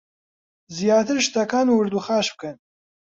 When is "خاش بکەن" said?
2.05-2.57